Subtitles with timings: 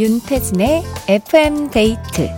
[0.00, 2.30] 윤태진의 FM 데이트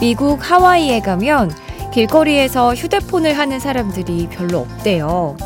[0.00, 1.52] 미국 하와이에 가면
[1.92, 5.36] 길거리에서 휴대폰을 하는 사람들이 별로 없대요.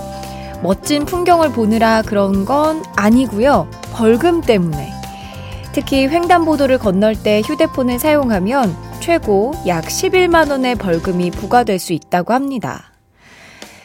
[0.62, 3.68] 멋진 풍경을 보느라 그런 건 아니고요.
[3.92, 4.97] 벌금 때문에.
[5.72, 12.92] 특히 횡단보도를 건널 때 휴대폰을 사용하면 최고 약 11만 원의 벌금이 부과될 수 있다고 합니다.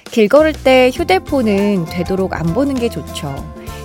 [0.06, 3.34] 길 걸을 때 휴대폰은 되도록 안 보는 게 좋죠.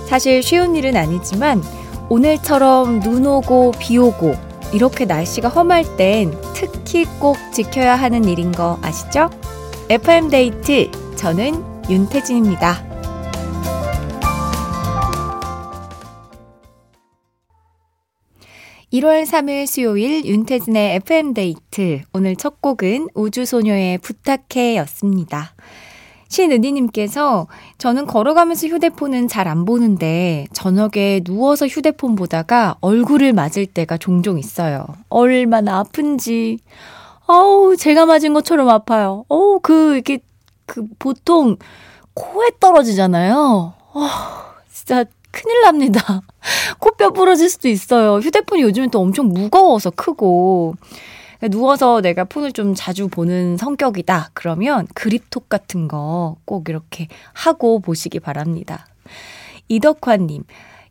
[0.07, 1.63] 사실 쉬운 일은 아니지만
[2.09, 4.35] 오늘처럼 눈 오고 비 오고
[4.73, 9.29] 이렇게 날씨가 험할 땐 특히 꼭 지켜야 하는 일인 거 아시죠?
[9.89, 12.88] FM데이트 저는 윤태진입니다.
[18.91, 22.01] 1월 3일 수요일 윤태진의 FM데이트.
[22.11, 25.53] 오늘 첫 곡은 우주소녀의 부탁해 였습니다.
[26.27, 34.39] 신은희님께서 저는 걸어가면서 휴대폰은 잘 안 보는데 저녁에 누워서 휴대폰 보다가 얼굴을 맞을 때가 종종
[34.39, 34.85] 있어요.
[35.09, 36.59] 얼마나 아픈지.
[37.27, 39.23] 어우, 제가 맞은 것처럼 아파요.
[39.27, 40.19] 어우, 그, 이게,
[40.65, 41.57] 그, 보통
[42.15, 43.73] 코에 떨어지잖아요.
[43.93, 44.07] 어,
[44.71, 45.05] 진짜
[45.41, 46.21] 큰일 납니다.
[46.79, 48.17] 코뼈 부러질 수도 있어요.
[48.19, 50.75] 휴대폰이 요즘엔 또 엄청 무거워서 크고.
[51.49, 54.31] 누워서 내가 폰을 좀 자주 보는 성격이다.
[54.33, 58.85] 그러면 그립톡 같은 거 꼭 이렇게 하고 보시기 바랍니다.
[59.69, 60.43] 이덕화님,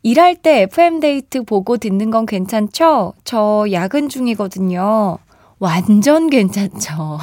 [0.02, 3.12] 일할 때 FM데이트 보고 듣는 건 괜찮죠?
[3.24, 5.18] 저 야근 중이거든요.
[5.58, 7.18] 완전 괜찮죠.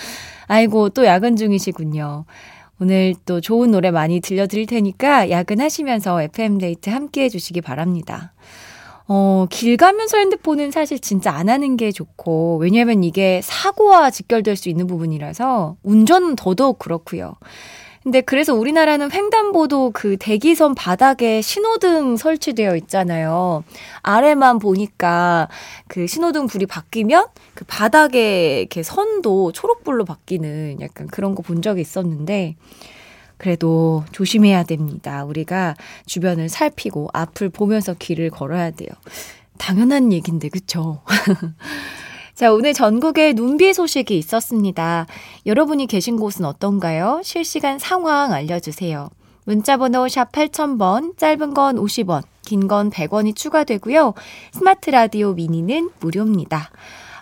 [0.46, 2.24] 아이고, 또 야근 중이시군요.
[2.80, 8.32] 오늘 또 좋은 노래 많이 들려드릴 테니까 야근하시면서 FM데이트 함께 해주시기 바랍니다.
[9.06, 14.68] 어, 길 가면서 핸드폰은 사실 진짜 안 하는 게 좋고, 왜냐면 이게 사고와 직결될 수
[14.68, 17.34] 있는 부분이라서, 운전은 더더욱 그렇고요.
[18.02, 23.62] 근데 그래서 우리나라는 횡단보도 그 대기선 바닥에 신호등 설치되어 있잖아요.
[24.02, 25.48] 아래만 보니까
[25.86, 31.80] 그 신호등 불이 바뀌면 그 바닥에 이렇게 선도 초록불로 바뀌는 약간 그런 거 본 적이
[31.82, 32.56] 있었는데
[33.36, 35.24] 그래도 조심해야 됩니다.
[35.24, 35.74] 우리가
[36.06, 38.88] 주변을 살피고 앞을 보면서 길을 걸어야 돼요.
[39.58, 41.02] 당연한 얘기인데, 그쵸?
[42.40, 45.06] 자, 오늘 전국에 눈비 소식이 있었습니다.
[45.44, 47.20] 여러분이 계신 곳은 어떤가요?
[47.22, 49.10] 실시간 상황 알려주세요.
[49.44, 54.14] 문자번호 샵 8000번, 짧은 건 50원, 긴 건 100원이 추가되고요.
[54.52, 56.70] 스마트 라디오 미니는 무료입니다.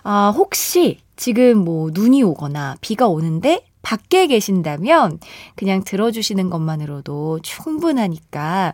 [0.03, 5.19] 아, 혹시 지금 뭐 눈이 오거나 비가 오는데 밖에 계신다면
[5.57, 8.71] 그냥 들어주시는 것만으로도 충분하니까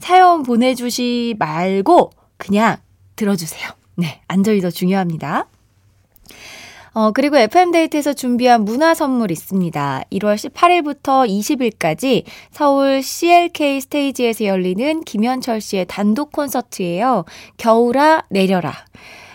[0.00, 2.78] 사연 보내주시 말고 그냥
[3.14, 3.70] 들어주세요.
[3.94, 5.46] 네, 안전이 더 중요합니다.
[6.94, 10.04] 어, 그리고 FM데이트에서 준비한 문화 선물 있습니다.
[10.12, 17.24] 1월 18일부터 20일까지 서울 CLK 스테이지에서 열리는 김현철 씨의 단독 콘서트예요.
[17.56, 18.72] 겨울아, 내려라.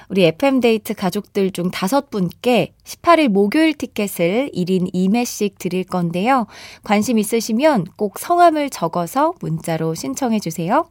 [0.07, 6.47] 우리 FM데이트 가족들 중 다섯 분께 18일 목요일 티켓을 1인 2매씩 드릴 건데요.
[6.83, 10.89] 관심 있으시면 꼭 성함을 적어서 문자로 신청해 주세요.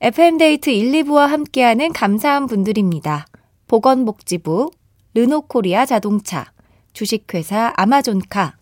[0.00, 3.26] FM데이트 1, 2부와 함께하는 감사한 분들입니다.
[3.68, 4.70] 보건복지부,
[5.14, 6.52] 르노코리아 자동차,
[6.92, 8.56] 주식회사 아마존카,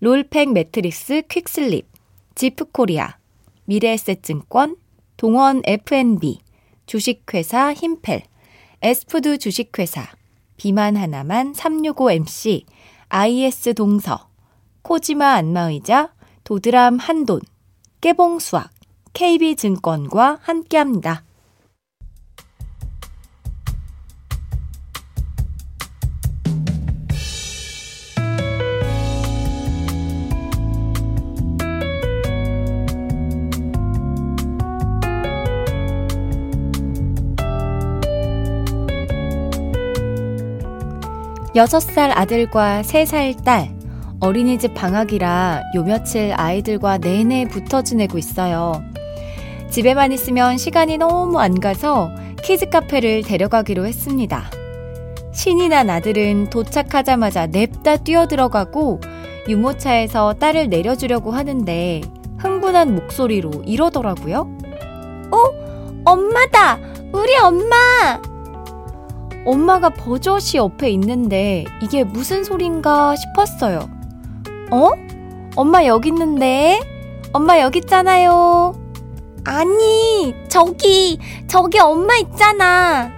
[0.00, 1.88] 롤팩 매트리스 퀵슬립,
[2.34, 3.16] 지프코리아,
[3.64, 4.76] 미래에셋증권,
[5.16, 6.40] 동원 F&B,
[6.84, 8.22] 주식회사 힘펠,
[8.82, 10.06] 에스푸드 주식회사,
[10.58, 12.64] 비만 하나만 365MC,
[13.08, 14.28] IS 동서,
[14.82, 16.12] 코지마 안마의자,
[16.44, 17.40] 도드람 한돈,
[18.02, 18.70] 깨봉수학,
[19.14, 21.24] KB증권과 함께합니다.
[41.56, 43.72] 여섯 살 아들과 세살 딸,
[44.18, 48.82] 어린이집 방학이라 요 며칠 아이들과 내내 붙어 지내고 있어요.
[49.70, 52.10] 집에만 있으면 시간이 너무 안 가서
[52.42, 54.50] 키즈 카페를 데려가기로 했습니다.
[55.32, 59.00] 신이 난 아들은 도착하자마자 냅다 뛰어들어가고
[59.48, 62.00] 유모차에서 딸을 내려주려고 하는데
[62.38, 64.48] 흥분한 목소리로 이러더라고요.
[65.30, 66.04] 어?
[66.04, 66.80] 엄마다!
[67.12, 68.33] 우리 엄마!
[69.44, 73.88] 엄마가 버젓이 옆에 있는데 이게 무슨 소린가 싶었어요.
[74.70, 74.90] 어?
[75.56, 76.80] 엄마 여기 있는데?
[77.32, 78.74] 엄마 여기 있잖아요.
[79.44, 83.10] 아니, 저기, 저기 엄마 있잖아.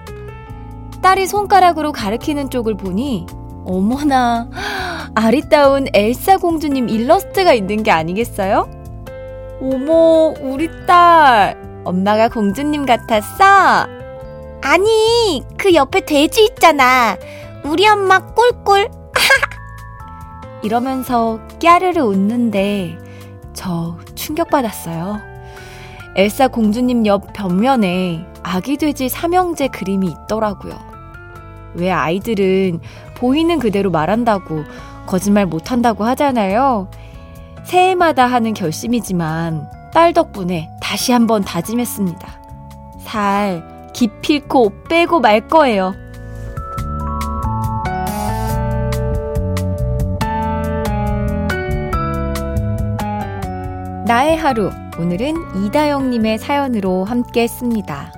[1.01, 3.27] 딸이 손가락으로 가리키는 쪽을 보니
[3.65, 4.49] 어머나
[5.15, 8.69] 아리따운 엘사 공주님 일러스트가 있는 게 아니겠어요?
[9.61, 13.87] 어머 우리 딸 엄마가 공주님 같았어?
[14.61, 17.17] 아니 그 옆에 돼지 있잖아
[17.63, 18.89] 우리 엄마 꿀꿀
[20.63, 22.97] 이러면서 깨르르 웃는데
[23.53, 25.19] 저 충격받았어요.
[26.15, 30.73] 엘사 공주님 옆 벽면에 아기 돼지 삼형제 그림이 있더라고요.
[31.73, 32.79] 왜 아이들은
[33.15, 34.63] 보이는 그대로 말한다고
[35.05, 36.89] 거짓말 못한다고 하잖아요.
[37.65, 42.27] 새해마다 하는 결심이지만 딸 덕분에 다시 한번 다짐했습니다.
[42.99, 45.95] 살 기필코 빼고 말 거예요.
[54.05, 54.69] 나의 하루.
[54.99, 58.13] 오늘은 이다영님의 사연으로 함께 했습니다.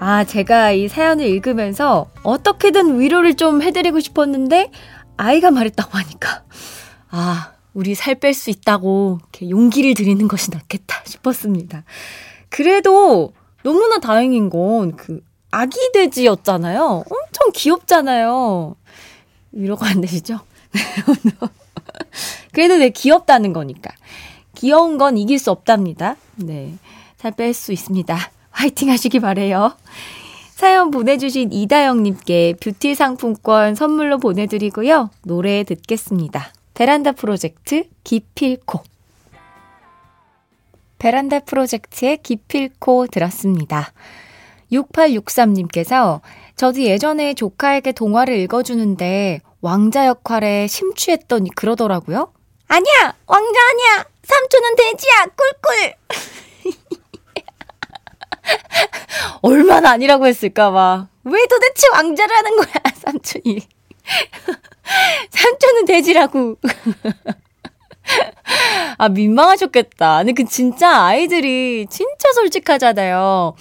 [0.00, 4.70] 아, 제가 이 사연을 읽으면서 어떻게든 위로를 좀 해드리고 싶었는데,
[5.16, 6.42] 아이가 말했다고 하니까,
[7.10, 9.18] 아, 우리 살 뺄 수 있다고
[9.48, 11.84] 용기를 드리는 것이 낫겠다 싶었습니다.
[12.50, 13.32] 그래도
[13.62, 15.20] 너무나 다행인 건 그
[15.52, 17.04] 아기 돼지였잖아요.
[17.10, 18.76] 엄청 귀엽잖아요.
[19.52, 20.38] 위로가 안 되시죠?
[22.52, 23.90] 그래도 내 귀엽다는 거니까.
[24.54, 26.16] 귀여운 건 이길 수 없답니다.
[26.36, 26.74] 네.
[27.18, 28.16] 잘 뺄 수 있습니다.
[28.50, 29.74] 화이팅 하시기 바래요.
[30.54, 35.10] 사연 보내주신 이다영님께 뷰티 상품권 선물로 보내드리고요.
[35.24, 36.52] 노래 듣겠습니다.
[36.74, 38.82] 베란다 프로젝트 기필코.
[41.00, 43.92] 베란다 프로젝트의 기필코 들었습니다.
[44.70, 46.20] 6863님께서
[46.54, 52.32] 저도 예전에 조카에게 동화를 읽어주는데 왕자 역할에 심취했더니 그러더라고요.
[52.68, 53.14] 아니야!
[53.26, 54.04] 왕자 아니야!
[54.22, 55.26] 삼촌은 돼지야!
[55.36, 55.94] 꿀꿀!
[59.42, 61.08] 얼마나 아니라고 했을까봐.
[61.24, 63.66] 왜 도대체 왕자를 하는 거야, 삼촌이.
[65.30, 66.56] 삼촌은 돼지라고.
[68.98, 70.18] 아, 민망하셨겠다.
[70.18, 73.54] 근데 그 진짜 아이들이 진짜 솔직하잖아요.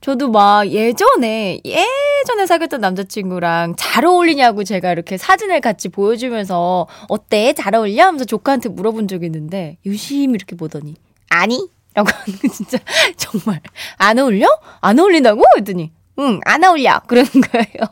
[0.00, 7.52] 저도 막 예전에, 예전에 사귀었던 남자친구랑 잘 어울리냐고 제가 이렇게 사진을 같이 보여주면서 어때?
[7.54, 8.04] 잘 어울려?
[8.06, 10.94] 하면서 조카한테 물어본 적이 있는데 유심히 이렇게 보더니
[11.28, 11.68] 아니?
[11.94, 12.78] 라고 하는 거 진짜
[13.16, 13.60] 정말
[13.96, 14.46] 안 어울려?
[14.80, 15.42] 안 어울린다고?
[15.56, 17.00] 했더니 응, 안 어울려.
[17.06, 17.88] 그러는 거예요.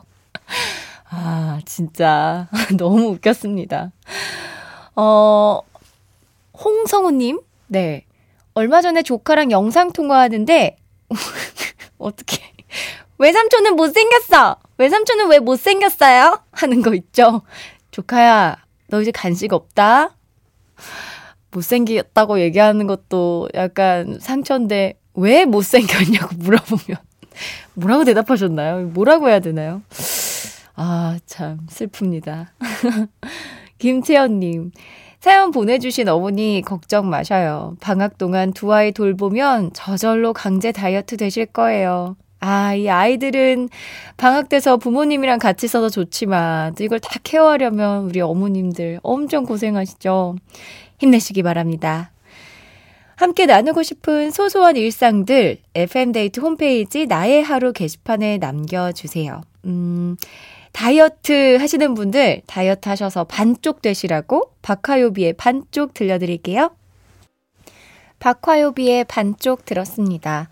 [1.09, 2.47] 아, 진짜
[2.77, 3.91] 너무 웃겼습니다.
[4.95, 5.59] 어,
[6.63, 8.05] 홍성우님, 네.
[8.53, 10.77] 얼마 전에 조카랑 영상 통화하는데
[11.97, 12.41] 어떻게
[13.17, 14.57] 외삼촌은 못생겼어.
[14.77, 16.41] 외삼촌은 왜 못생겼어요?
[16.51, 17.41] 하는 거 있죠.
[17.91, 18.57] 조카야,
[18.87, 20.15] 너 이제 간식 없다.
[21.51, 26.97] 못생겼다고 얘기하는 것도 약간 상처인데 왜 못생겼냐고 물어보면
[27.73, 28.87] 뭐라고 대답하셨나요?
[28.87, 29.81] 뭐라고 해야 되나요?
[30.75, 32.47] 아, 참 슬픕니다.
[33.79, 34.71] 김채연님,
[35.19, 37.75] 사연 보내주신 어머니 걱정 마셔요.
[37.79, 42.15] 방학 동안 두 아이 돌보면 저절로 강제 다이어트 되실 거예요.
[42.39, 43.69] 아, 이 아이들은
[44.17, 50.35] 방학 돼서 부모님이랑 같이 있어서 좋지만 이걸 다 케어하려면 우리 어머님들 엄청 고생하시죠.
[50.99, 52.11] 힘내시기 바랍니다.
[53.15, 59.41] 함께 나누고 싶은 소소한 일상들 FM데이트 홈페이지 나의 하루 게시판에 남겨주세요.
[59.65, 60.17] 음,
[60.75, 66.69] 다이어트 하시는 분들 다이어트 하셔서 반쪽 되시라고 박화요비의 반쪽 들려드릴게요.
[68.19, 70.49] 박화요비의 반쪽 들었습니다.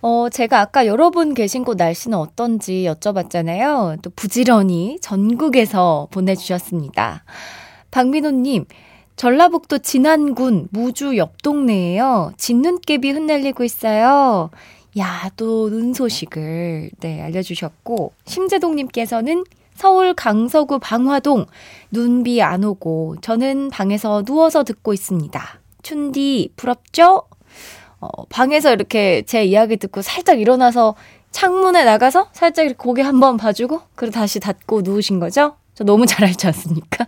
[0.00, 4.00] 어, 제가 아까 여러분 계신 곳 날씨는 어떤지 여쭤봤잖아요.
[4.00, 7.24] 또 부지런히 전국에서 보내주셨습니다.
[7.90, 8.64] 박민호님,
[9.16, 12.32] 전라북도 진안군 무주 옆 동네에요.
[12.38, 14.48] 진눈깨비 흩날리고 있어요.
[14.98, 19.44] 야, 또 눈 소식을, 네, 알려주셨고, 심재동님께서는
[19.78, 21.46] 서울 강서구 방화동
[21.92, 25.40] 눈비 안 오고 저는 방에서 누워서 듣고 있습니다.
[25.82, 27.22] 춘디 부럽죠?
[28.00, 30.96] 어, 방에서 이렇게 제 이야기 듣고 살짝 일어나서
[31.30, 35.54] 창문에 나가서 살짝 이렇게 고개 한번 봐주고 그리고 다시 닫고 누우신 거죠?
[35.74, 37.06] 저 너무 잘 알지 않습니까?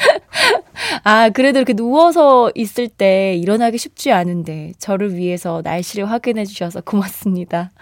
[1.04, 7.72] 아, 그래도 이렇게 누워서 있을 때 일어나기 쉽지 않은데 저를 위해서 날씨를 확인해 주셔서 고맙습니다.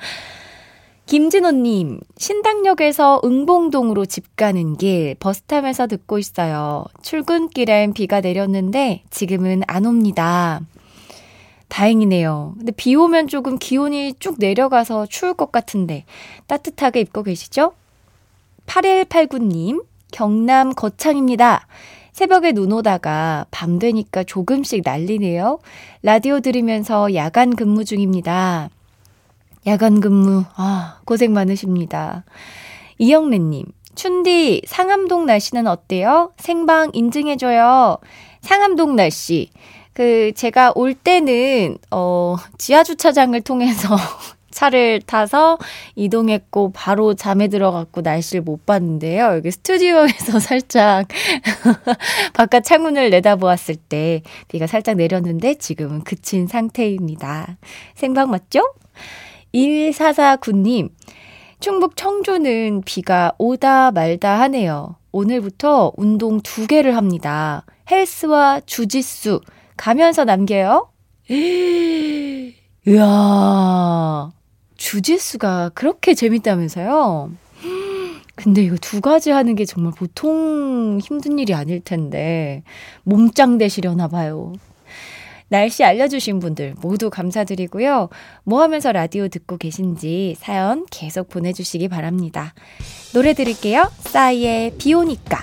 [1.07, 6.85] 김진호님, 신당역에서 응봉동으로 집 가는 길 버스 타면서 듣고 있어요.
[7.01, 10.61] 출근길엔 비가 내렸는데 지금은 안 옵니다.
[11.69, 12.55] 다행이네요.
[12.57, 16.05] 근데 비 오면 조금 기온이 쭉 내려가서 추울 것 같은데
[16.49, 17.73] 따뜻하게 입고 계시죠?
[18.67, 21.69] 8189님, 경남 거창입니다.
[22.11, 25.61] 새벽에 눈 오다가 밤 되니까 조금씩 날리네요.
[26.03, 28.71] 라디오 들으면서 야간 근무 중입니다.
[29.67, 32.25] 야간 근무, 아, 고생 많으십니다.
[32.99, 36.33] 이영래님, 춘디, 상암동 날씨는 어때요?
[36.37, 37.99] 생방 인증해줘요.
[38.43, 39.51] 상암동 날씨.
[39.93, 43.97] 그, 제가 올 때는, 어, 지하주차장을 통해서
[44.53, 45.59] 차를 타서
[45.97, 49.35] 이동했고 바로 잠에 들어갔고 날씨를 못 봤는데요.
[49.35, 51.09] 여기 스튜디오에서 살짝
[52.33, 57.59] 바깥 창문을 내다보았을 때 비가 살짝 내렸는데 지금은 그친 상태입니다.
[57.97, 58.63] 생방 맞죠?
[59.57, 60.91] 1449님,
[61.61, 64.97] 충북 청주는 비가 오다 말다 하네요.
[65.13, 67.65] 오늘부터 운동 두 개를 합니다.
[67.91, 69.41] 헬스와 주짓수
[69.77, 70.91] 가면서 남겨요.
[72.87, 74.31] 이야,
[74.77, 77.31] 주짓수가 그렇게 재밌다면서요?
[78.35, 82.63] 근데 이거 두 가지 하는 게 정말 보통 힘든 일이 아닐 텐데,
[83.05, 84.53] 몸짱 되시려나 봐요.
[85.49, 88.09] 날씨 알려주신 분들 모두 감사드리고요.
[88.45, 92.55] 뭐 하면서 라디오 듣고 계신지 사연 계속 보내주시기 바랍니다.
[93.15, 93.91] 노래 들을게요.
[94.01, 95.39] 싸이의 비 오니까.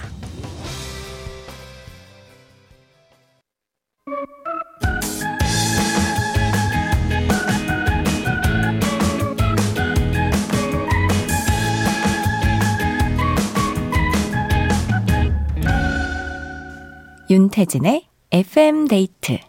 [17.30, 19.40] 윤태진의 FM 데이트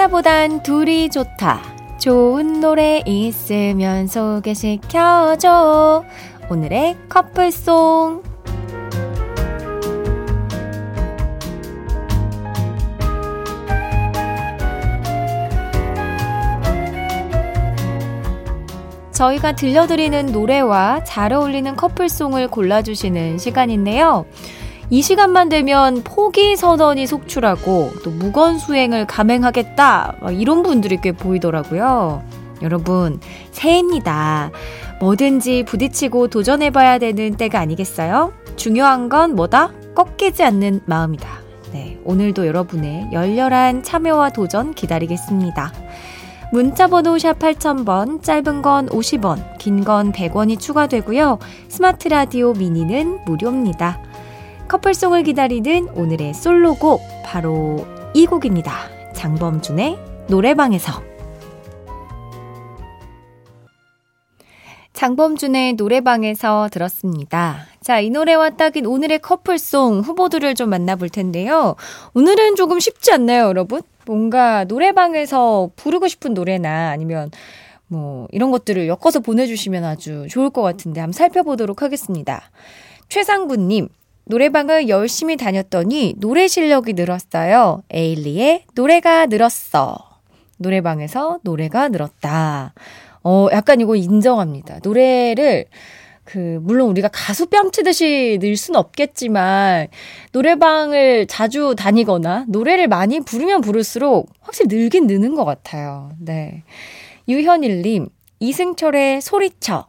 [0.00, 1.60] 하나보단 둘이 좋다.
[1.98, 6.02] 좋은 노래 있으면 소개시켜줘.
[6.48, 8.22] 오늘의 커플송.
[19.12, 24.24] 저희가 들려드리는 노래와 잘 어울리는 커플송을 골라주시는 시간인데요.
[24.92, 32.24] 이 시간만 되면 포기 선언이 속출하고 또 무건 수행을 감행하겠다 이런 분들이 꽤 보이더라고요.
[32.62, 33.20] 여러분
[33.52, 34.50] 새해입니다.
[34.98, 38.32] 뭐든지 부딪히고 도전해봐야 되는 때가 아니겠어요?
[38.56, 39.72] 중요한 건 뭐다?
[39.94, 41.28] 꺾이지 않는 마음이다.
[41.72, 45.72] 네, 오늘도 여러분의 열렬한 참여와 도전 기다리겠습니다.
[46.52, 51.38] 문자번호 샵 8000번, 짧은 건 50원, 긴 건 100원이 추가되고요.
[51.68, 54.02] 스마트 라디오 미니는 무료입니다.
[54.70, 57.84] 커플송을 기다리는 오늘의 솔로곡 바로
[58.14, 58.72] 이 곡입니다.
[59.16, 59.98] 장범준의
[60.28, 61.02] 노래방에서
[64.92, 67.66] 장범준의 노래방에서 들었습니다.
[67.80, 71.74] 자, 이 노래와 딱인 오늘의 커플송 후보들을 좀 만나볼 텐데요.
[72.14, 73.82] 오늘은 조금 쉽지 않나요, 여러분?
[74.06, 77.32] 뭔가 노래방에서 부르고 싶은 노래나 아니면
[77.88, 82.52] 뭐 이런 것들을 엮어서 보내주시면 아주 좋을 것 같은데 한번 살펴보도록 하겠습니다.
[83.08, 83.88] 최상구님,
[84.30, 87.82] 노래방을 열심히 다녔더니 노래 실력이 늘었어요.
[87.90, 89.98] 에일리의 노래가 늘었어.
[90.56, 92.72] 노래방에서 노래가 늘었다.
[93.24, 94.78] 어, 약간 이거 인정합니다.
[94.84, 95.66] 노래를
[96.22, 99.88] 그 물론 우리가 가수 뺨치듯이 늘 수는 없겠지만
[100.30, 106.12] 노래방을 자주 다니거나 노래를 많이 부르면 부를수록 확실히 늘긴 느는 것 같아요.
[106.20, 106.62] 네.
[107.26, 108.08] 유현일님,
[108.38, 109.86] 이승철의 소리쳐.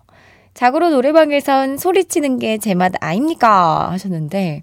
[0.53, 3.89] 자고로 노래방에선 소리치는 게 제 맛 아닙니까?
[3.91, 4.61] 하셨는데,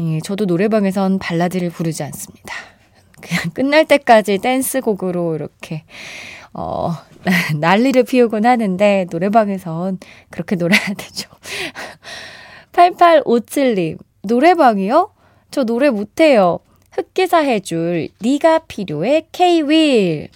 [0.00, 2.54] 예, 저도 노래방에선 발라드를 부르지 않습니다.
[3.20, 5.82] 그냥 끝날 때까지 댄스곡으로 이렇게,
[6.54, 6.92] 어,
[7.58, 9.98] 난리를 피우곤 하는데, 노래방에선
[10.30, 11.28] 그렇게 놀아야 되죠.
[12.72, 15.12] 8857님, 노래방이요?
[15.50, 16.60] 저 노래 못해요.
[16.92, 20.28] 흑기사 해줄 네가 필요해 K-윌.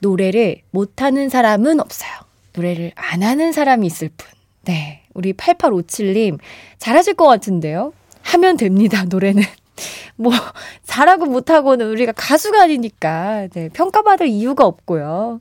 [0.00, 2.10] 노래를 못하는 사람은 없어요.
[2.54, 4.28] 노래를 안 하는 사람이 있을 뿐.
[4.62, 5.02] 네.
[5.14, 6.38] 우리 8857님,
[6.78, 7.92] 잘하실 것 같은데요?
[8.22, 9.42] 하면 됩니다, 노래는.
[10.16, 10.32] 뭐,
[10.84, 13.68] 잘하고 못하고는 우리가 가수가 아니니까, 네.
[13.70, 15.40] 평가받을 이유가 없고요.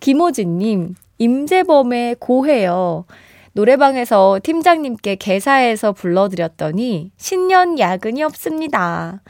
[0.00, 3.04] 김호진님, 임재범의 고해요.
[3.52, 9.20] 노래방에서 팀장님께 개사해서 불러드렸더니 신년 야근이 없습니다.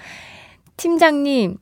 [0.77, 1.57] 팀장님,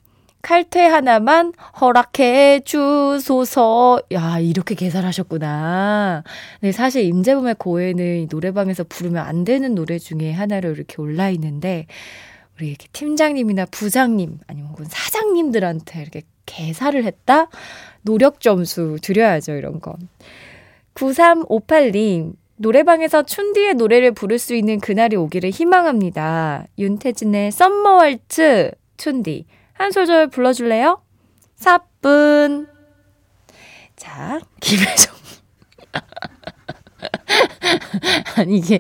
[0.47, 4.01] 칼퇴 하나만 허락해 주소서.
[4.13, 6.23] 야, 이렇게 계산하셨구나.
[6.61, 11.87] 네, 사실 임재범의 고해는 노래방에서 부르면 안 되는 노래 중에 하나로 이렇게 올라 있는데,
[12.57, 17.49] 우리 이렇게 팀장님이나 부장님, 아니면 혹은 사장님들한테 이렇게 개사를 했다?
[18.03, 19.97] 노력 점수 드려야죠, 이런 건.
[20.95, 26.69] 9358님, 노래방에서 춘디의 노래를 부를 수 있는 그날이 오기를 희망합니다.
[26.79, 29.47] 윤태진의 썸머 월츠, 춘디.
[29.77, 31.01] 한 소절 불러줄래요?
[31.57, 32.67] 사뿐.
[33.97, 35.15] 자, 김혜정.
[38.49, 38.79] 이게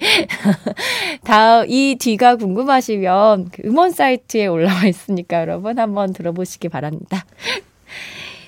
[1.25, 7.25] 다이 뒤가 궁금하시면 그 음원 사이트에 올라와 있으니까 여러분 한번 들어보시기 바랍니다.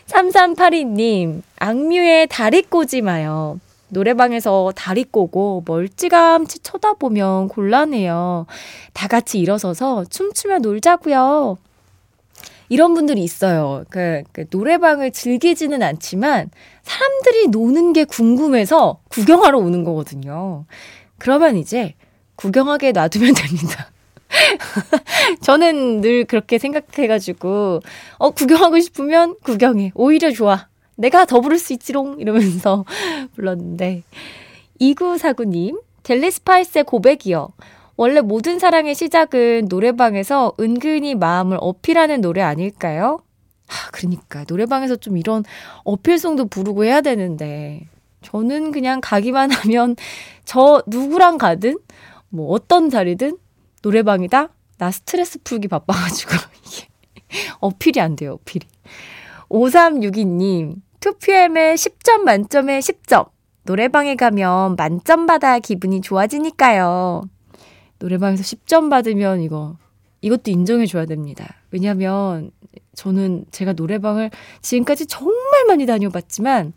[0.06, 3.60] 3382님, 악뮤의 다리 꼬지 마요.
[3.90, 8.46] 노래방에서 다리 꼬고 멀찌감치 쳐다보면 곤란해요.
[8.92, 11.58] 다 같이 일어서서 춤추며 놀자고요.
[12.68, 13.84] 이런 분들이 있어요.
[13.90, 16.50] 그, 그 노래방을 즐기지는 않지만
[16.82, 20.66] 사람들이 노는 게 궁금해서 구경하러 오는 거거든요.
[21.18, 21.94] 그러면 이제
[22.36, 23.90] 구경하게 놔두면 됩니다.
[25.40, 27.80] 저는 늘 그렇게 생각해가지고,
[28.18, 29.92] 어, 구경하고 싶으면 구경해.
[29.94, 30.68] 오히려 좋아.
[30.96, 32.20] 내가 더 부를 수 있지롱.
[32.20, 32.84] 이러면서
[33.34, 34.02] 불렀는데.
[34.80, 37.48] 2949님, 델리 스파이스의 고백이요.
[37.98, 43.18] 원래 모든 사랑의 시작은 노래방에서 은근히 마음을 어필하는 노래 아닐까요?
[43.66, 45.42] 하, 그러니까 노래방에서 좀 이런
[45.82, 47.88] 어필송도 부르고 해야 되는데
[48.22, 49.96] 저는 그냥 가기만 하면
[50.44, 51.80] 저 누구랑 가든
[52.28, 53.36] 뭐 어떤 자리든
[53.82, 54.48] 노래방이다.
[54.78, 56.86] 나 스트레스 풀기 바빠가지고 이게
[57.58, 58.34] 어필이 안 돼요.
[58.34, 58.64] 어필이.
[59.48, 63.30] 5362님 2PM의 10점 만점에 10점.
[63.64, 67.22] 노래방에 가면 만점 받아 기분이 좋아지니까요.
[67.98, 69.76] 노래방에서 10점 받으면 이거,
[70.20, 71.56] 이것도 인정해 줘야 됩니다.
[71.70, 72.50] 왜냐면
[72.94, 76.72] 저는 제가 노래방을 지금까지 정말 많이 다녀봤지만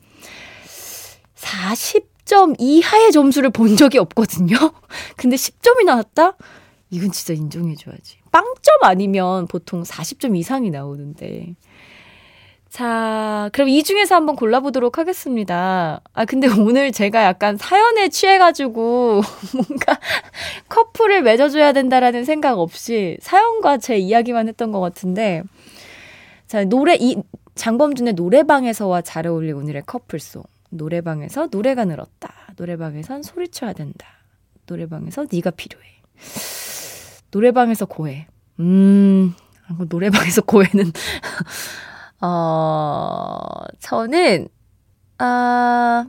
[1.35, 4.55] 40점 이하의 점수를 본 적이 없거든요.
[5.17, 6.37] 근데 10점이 나왔다?
[6.91, 8.17] 이건 진짜 인정해 줘야지.
[8.31, 11.55] 빵점 아니면 보통 40점 이상이 나오는데.
[12.71, 15.99] 자, 그럼 이 중에서 한번 골라보도록 하겠습니다.
[16.13, 19.21] 아, 근데 오늘 제가 약간 사연에 취해가지고
[19.53, 19.99] 뭔가
[20.69, 25.43] 커플을 맺어줘야 된다라는 생각 없이 사연과 제 이야기만 했던 것 같은데.
[26.47, 27.21] 자, 노래, 이,
[27.55, 30.43] 장범준의 노래방에서와 잘 어울릴 오늘의 커플송.
[30.69, 32.33] 노래방에서 노래가 늘었다.
[32.55, 34.07] 노래방에선 소리쳐야 된다.
[34.67, 35.85] 노래방에서 네가 필요해.
[37.31, 38.27] 노래방에서 고해.
[38.61, 39.33] 음,
[39.89, 40.93] 노래방에서 고해는
[42.21, 43.39] 어,
[43.79, 44.47] 저는,
[45.17, 46.05] 아,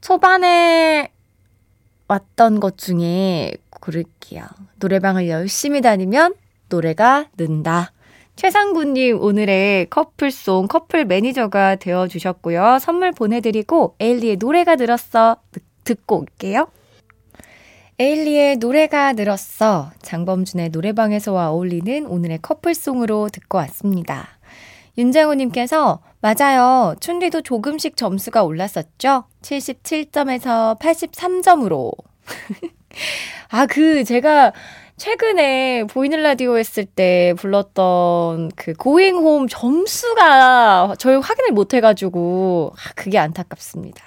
[0.00, 1.10] 초반에
[2.08, 4.44] 왔던 것 중에 고를게요.
[4.80, 6.34] 노래방을 열심히 다니면
[6.68, 7.92] 노래가 는다.
[8.36, 12.78] 최상구님 오늘의 커플송 커플 매니저가 되어주셨고요.
[12.80, 15.36] 선물 보내드리고 에일리의 노래가 늘었어
[15.84, 16.66] 듣고 올게요.
[17.98, 24.33] 에일리의 노래가 늘었어 장범준의 노래방에서와 어울리는 오늘의 커플송으로 듣고 왔습니다.
[24.96, 26.94] 윤재호님께서 맞아요.
[27.00, 29.24] 춘리도 조금씩 점수가 올랐었죠?
[29.42, 31.92] 77점에서 83점으로.
[33.50, 34.52] 아, 그, 제가
[34.96, 42.92] 최근에 보이는 라디오 했을 때 불렀던 그 고잉 홈 점수가 저희 확인을 못 해가지고, 아,
[42.94, 44.04] 그게 안타깝습니다.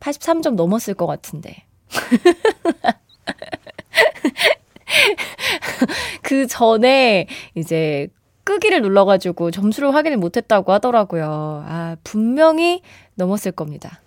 [0.00, 1.64] 83점 넘었을 것 같은데.
[6.22, 8.08] 그 전에 이제
[8.44, 11.64] 끄기를 눌러가지고 점수를 확인을 못했다고 하더라고요.
[11.66, 12.82] 아, 분명히
[13.14, 14.00] 넘었을 겁니다.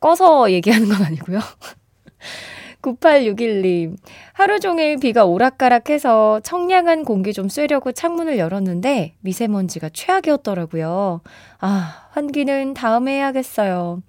[0.00, 1.38] 꺼서 얘기하는 건 아니고요.
[2.82, 3.96] 9861님,
[4.34, 11.22] 하루 종일 비가 오락가락해서 청량한 공기 좀 쐬려고 창문을 열었는데 미세먼지가 최악이었더라고요.
[11.60, 14.02] 아, 환기는 다음에 해야겠어요.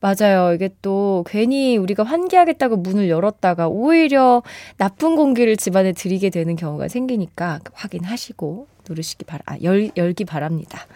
[0.00, 0.52] 맞아요.
[0.54, 4.42] 이게 또 괜히 우리가 환기하겠다고 문을 열었다가 오히려
[4.76, 10.86] 나쁜 공기를 집안에 들이게 되는 경우가 생기니까 확인하시고 누르시기 바라, 아, 열, 열기 바랍니다.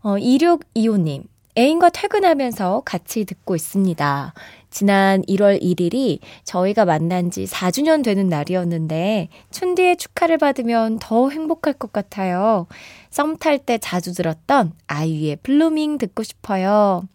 [0.00, 1.24] 어, 2625님,
[1.56, 4.32] 애인과 퇴근하면서 같이 듣고 있습니다.
[4.70, 11.92] 지난 1월 1일이 저희가 만난 지 4주년 되는 날이었는데, 춘디의 축하를 받으면 더 행복할 것
[11.92, 12.66] 같아요.
[13.10, 17.08] 썸 탈 때 자주 들었던 아이유의 블루밍 듣고 싶어요.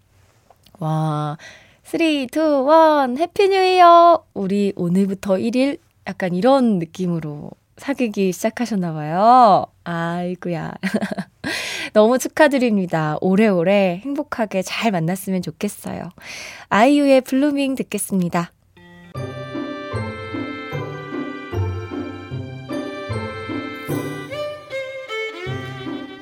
[0.79, 1.37] 와,
[1.83, 4.25] 3, 2, 1, Happy New Year!
[4.33, 7.51] 우리 오늘부터 1일 약간 이런 느낌으로
[7.83, 9.65] 사귀기 시작하셨나 봐요.
[9.83, 10.73] 아이구야.
[11.91, 13.17] 너무 축하드립니다.
[13.19, 16.09] 오래오래 행복하게 잘 만났으면 좋겠어요.
[16.69, 18.53] 아이유의 블루밍 듣겠습니다.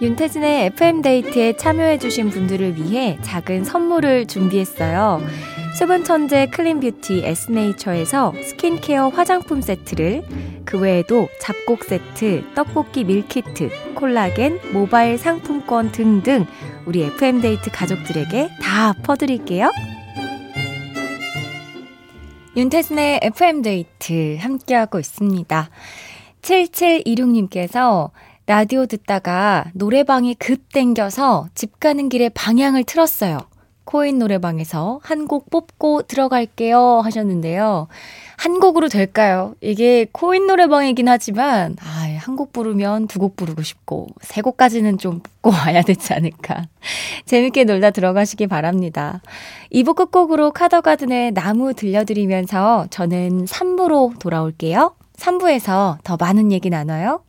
[0.01, 5.21] 윤태진의 FM데이트에 참여해주신 분들을 위해 작은 선물을 준비했어요.
[5.77, 10.21] 수분 천재 clean beauty 에스네이처에서 스킨케어 화장품 세트를
[10.65, 16.45] 그 외에도 잡곡 세트, 떡볶이 밀키트, 콜라겐, 모바일 상품권 등등
[16.85, 19.71] 우리 FM데이트 가족들에게 다 퍼드릴게요.
[22.57, 25.69] 윤태진의 FM데이트 함께하고 있습니다.
[26.41, 28.11] 7726님께서
[28.45, 33.50] 라디오 듣다가 노래방이 급 땡겨서 집 가는 길에 방향을 틀었어요.
[33.85, 37.87] 코인 노래방에서 한 곡 뽑고 들어갈게요 하셨는데요.
[38.37, 39.53] 한 곡으로 될까요?
[39.61, 45.19] 이게 코인 노래방이긴 하지만, 아, 한 곡 부르면 두 곡 부르고 싶고, 세 곡까지는 좀
[45.19, 46.63] 뽑고 와야 되지 않을까.
[47.25, 49.21] 재밌게 놀다 들어가시기 바랍니다.
[49.73, 54.95] 2부 끝곡으로 카더가든의 나무 들려드리면서 저는 3부로 돌아올게요.
[55.17, 57.21] 3부에서 더 많은 얘기 나눠요.